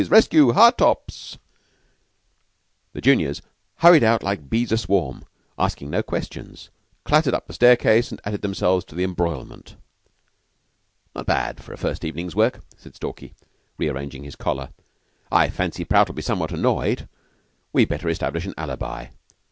Rescue, 0.09 0.51
Hartopps!" 0.53 1.37
The 2.93 3.01
juniors 3.01 3.39
hurried 3.75 4.03
out 4.03 4.23
like 4.23 4.49
bees 4.49 4.71
aswarm, 4.71 5.25
asking 5.59 5.91
no 5.91 6.01
questions, 6.01 6.71
clattered 7.03 7.35
up 7.35 7.45
the 7.45 7.53
staircase, 7.53 8.09
and 8.09 8.19
added 8.25 8.41
themselves 8.41 8.83
to 8.85 8.95
the 8.95 9.03
embroilment. 9.03 9.75
"Not 11.13 11.27
bad 11.27 11.63
for 11.63 11.69
the 11.69 11.77
first 11.77 12.03
evening's 12.03 12.35
work," 12.35 12.61
said 12.77 12.95
Stalky, 12.95 13.35
rearranging 13.77 14.23
his 14.23 14.35
collar. 14.35 14.69
"I 15.31 15.51
fancy 15.51 15.83
Prout'll 15.85 16.15
be 16.15 16.23
somewhat 16.23 16.51
annoyed. 16.51 17.07
We'd 17.71 17.89
better 17.89 18.09
establish 18.09 18.47
an 18.47 18.55
alibi." 18.57 19.09